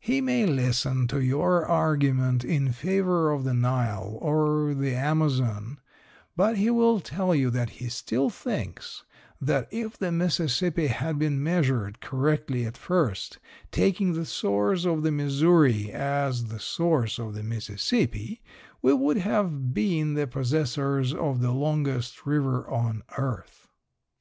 [0.00, 5.78] He may listen to your argument in favor of the Nile or the Amazon,
[6.34, 9.04] but he will tell you that he still thinks
[9.40, 13.38] that if the Mississippi had been measured correctly at first,
[13.70, 18.42] taking the source of the Missouri as the source of the Mississippi,
[18.82, 23.68] we would have been the possessors of the longest river on earth.